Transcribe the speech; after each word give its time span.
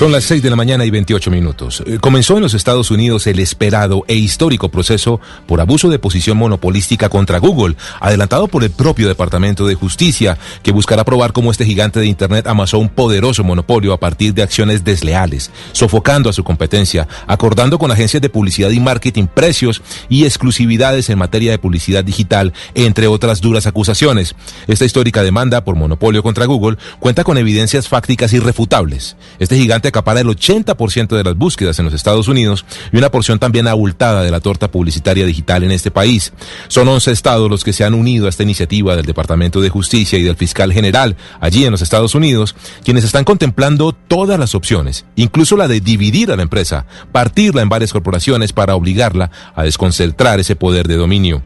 Son 0.00 0.12
las 0.12 0.24
6 0.24 0.42
de 0.42 0.48
la 0.48 0.56
mañana 0.56 0.86
y 0.86 0.90
28 0.90 1.30
minutos. 1.30 1.82
Eh, 1.84 1.98
comenzó 2.00 2.38
en 2.38 2.42
los 2.42 2.54
Estados 2.54 2.90
Unidos 2.90 3.26
el 3.26 3.38
esperado 3.38 4.02
e 4.08 4.14
histórico 4.14 4.70
proceso 4.70 5.20
por 5.46 5.60
abuso 5.60 5.90
de 5.90 5.98
posición 5.98 6.38
monopolística 6.38 7.10
contra 7.10 7.36
Google, 7.36 7.76
adelantado 8.00 8.48
por 8.48 8.64
el 8.64 8.70
propio 8.70 9.08
Departamento 9.08 9.66
de 9.66 9.74
Justicia, 9.74 10.38
que 10.62 10.72
buscará 10.72 11.04
probar 11.04 11.34
cómo 11.34 11.50
este 11.50 11.66
gigante 11.66 12.00
de 12.00 12.06
Internet 12.06 12.46
amasó 12.46 12.78
un 12.78 12.88
poderoso 12.88 13.44
monopolio 13.44 13.92
a 13.92 14.00
partir 14.00 14.32
de 14.32 14.42
acciones 14.42 14.84
desleales, 14.84 15.50
sofocando 15.72 16.30
a 16.30 16.32
su 16.32 16.44
competencia, 16.44 17.06
acordando 17.26 17.78
con 17.78 17.90
agencias 17.90 18.22
de 18.22 18.30
publicidad 18.30 18.70
y 18.70 18.80
marketing 18.80 19.26
precios 19.26 19.82
y 20.08 20.24
exclusividades 20.24 21.10
en 21.10 21.18
materia 21.18 21.50
de 21.50 21.58
publicidad 21.58 22.02
digital, 22.02 22.54
entre 22.72 23.06
otras 23.06 23.42
duras 23.42 23.66
acusaciones. 23.66 24.34
Esta 24.66 24.86
histórica 24.86 25.22
demanda 25.22 25.62
por 25.62 25.76
monopolio 25.76 26.22
contra 26.22 26.46
Google 26.46 26.78
cuenta 27.00 27.22
con 27.22 27.36
evidencias 27.36 27.86
fácticas 27.86 28.32
irrefutables. 28.32 29.18
Este 29.38 29.56
gigante 29.56 29.89
acapara 29.90 30.20
el 30.20 30.26
80% 30.26 31.16
de 31.16 31.24
las 31.24 31.36
búsquedas 31.36 31.78
en 31.78 31.84
los 31.84 31.94
Estados 31.94 32.28
Unidos 32.28 32.64
y 32.92 32.96
una 32.96 33.10
porción 33.10 33.38
también 33.38 33.68
abultada 33.68 34.22
de 34.22 34.30
la 34.30 34.40
torta 34.40 34.70
publicitaria 34.70 35.26
digital 35.26 35.62
en 35.62 35.70
este 35.70 35.90
país. 35.90 36.32
Son 36.68 36.88
11 36.88 37.10
estados 37.12 37.50
los 37.50 37.62
que 37.62 37.72
se 37.72 37.84
han 37.84 37.94
unido 37.94 38.26
a 38.26 38.28
esta 38.28 38.42
iniciativa 38.42 38.96
del 38.96 39.06
Departamento 39.06 39.60
de 39.60 39.68
Justicia 39.68 40.18
y 40.18 40.22
del 40.22 40.36
fiscal 40.36 40.72
general 40.72 41.16
allí 41.40 41.64
en 41.64 41.72
los 41.72 41.82
Estados 41.82 42.14
Unidos, 42.14 42.56
quienes 42.84 43.04
están 43.04 43.24
contemplando 43.24 43.92
todas 43.92 44.38
las 44.38 44.54
opciones, 44.54 45.04
incluso 45.16 45.56
la 45.56 45.68
de 45.68 45.80
dividir 45.80 46.32
a 46.32 46.36
la 46.36 46.42
empresa, 46.42 46.86
partirla 47.12 47.62
en 47.62 47.68
varias 47.68 47.92
corporaciones 47.92 48.52
para 48.52 48.74
obligarla 48.74 49.30
a 49.54 49.62
desconcentrar 49.62 50.40
ese 50.40 50.56
poder 50.56 50.88
de 50.88 50.96
dominio. 50.96 51.42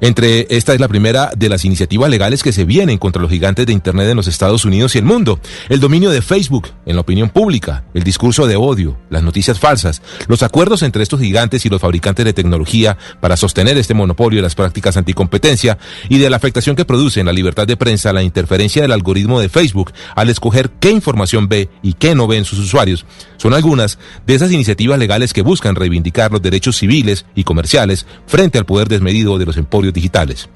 Entre 0.00 0.46
esta 0.48 0.72
es 0.72 0.80
la 0.80 0.88
primera 0.88 1.30
de 1.36 1.50
las 1.50 1.66
iniciativas 1.66 2.08
legales 2.08 2.42
que 2.42 2.52
se 2.52 2.64
vienen 2.64 2.96
contra 2.96 3.20
los 3.20 3.30
gigantes 3.30 3.66
de 3.66 3.74
Internet 3.74 4.08
en 4.08 4.16
los 4.16 4.28
Estados 4.28 4.64
Unidos 4.64 4.94
y 4.94 4.98
el 4.98 5.04
mundo. 5.04 5.38
El 5.68 5.78
dominio 5.78 6.10
de 6.10 6.22
Facebook 6.22 6.68
en 6.86 6.94
la 6.94 7.02
opinión 7.02 7.28
pública, 7.28 7.84
el 7.92 8.02
discurso 8.02 8.46
de 8.46 8.56
odio, 8.56 8.96
las 9.10 9.22
noticias 9.22 9.58
falsas, 9.58 10.00
los 10.26 10.42
acuerdos 10.42 10.82
entre 10.82 11.02
estos 11.02 11.20
gigantes 11.20 11.66
y 11.66 11.68
los 11.68 11.82
fabricantes 11.82 12.24
de 12.24 12.32
tecnología 12.32 12.96
para 13.20 13.36
sostener 13.36 13.76
este 13.76 13.92
monopolio 13.92 14.38
de 14.38 14.42
las 14.42 14.54
prácticas 14.54 14.96
anticompetencia 14.96 15.76
y 16.08 16.16
de 16.16 16.30
la 16.30 16.38
afectación 16.38 16.76
que 16.76 16.86
produce 16.86 17.20
en 17.20 17.26
la 17.26 17.32
libertad 17.32 17.66
de 17.66 17.76
prensa 17.76 18.14
la 18.14 18.22
interferencia 18.22 18.80
del 18.80 18.92
algoritmo 18.92 19.38
de 19.38 19.50
Facebook 19.50 19.92
al 20.16 20.30
escoger 20.30 20.70
qué 20.80 20.90
información 20.90 21.48
ve 21.48 21.68
y 21.82 21.92
qué 21.92 22.14
no 22.14 22.26
ven 22.26 22.46
sus 22.46 22.58
usuarios. 22.58 23.04
Son 23.36 23.52
algunas 23.52 23.98
de 24.26 24.34
esas 24.34 24.50
iniciativas 24.50 24.98
legales 24.98 25.34
que 25.34 25.42
buscan 25.42 25.74
reivindicar 25.74 26.32
los 26.32 26.40
derechos 26.40 26.78
civiles 26.78 27.26
y 27.34 27.44
comerciales 27.44 28.06
frente 28.26 28.56
al 28.56 28.66
poder 28.66 28.88
desmedido 28.88 29.38
de 29.38 29.46
los 29.46 29.58
emporios 29.58 29.89
digitales. 29.92 30.48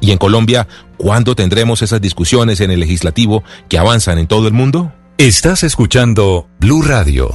Y 0.00 0.10
en 0.10 0.18
Colombia, 0.18 0.68
¿cuándo 0.96 1.34
tendremos 1.34 1.82
esas 1.82 2.00
discusiones 2.00 2.60
en 2.60 2.70
el 2.70 2.80
legislativo 2.80 3.42
que 3.68 3.78
avanzan 3.78 4.18
en 4.18 4.26
todo 4.26 4.46
el 4.46 4.54
mundo? 4.54 4.92
Estás 5.18 5.62
escuchando 5.62 6.48
Blue 6.60 6.82
Radio. 6.82 7.30